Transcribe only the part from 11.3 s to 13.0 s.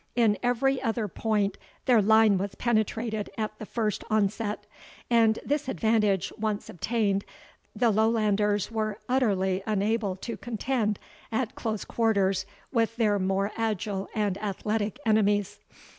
at close quarters with